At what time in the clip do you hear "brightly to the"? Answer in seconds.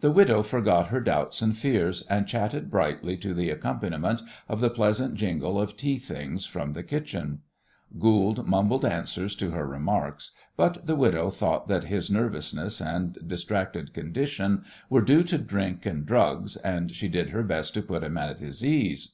2.70-3.50